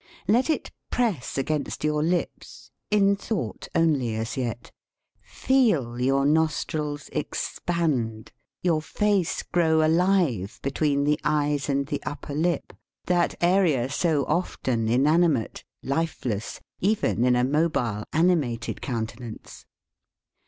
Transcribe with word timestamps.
Let 0.27 0.49
it 0.49 0.71
press 0.89 1.37
against 1.37 1.83
your 1.83 2.01
lips 2.01 2.71
(in 2.89 3.15
thought 3.15 3.67
only 3.75 4.15
as 4.15 4.35
yet), 4.35 4.71
feel 5.21 6.01
your 6.01 6.25
nostrils 6.25 7.07
expand, 7.13 8.31
your 8.63 8.81
face 8.81 9.43
grow 9.43 9.85
alive 9.85 10.59
between 10.63 11.03
the 11.03 11.19
eyes 11.23 11.69
and 11.69 11.85
the 11.85 12.01
upper 12.01 12.33
lip, 12.33 12.73
that 13.05 13.35
area 13.41 13.89
so 13.91 14.25
often 14.25 14.87
inanimate, 14.89 15.63
life 15.83 16.25
less, 16.25 16.59
even 16.79 17.23
in 17.23 17.35
a 17.35 17.43
mobile, 17.43 18.03
animated 18.11 18.81
countenance. 18.81 19.67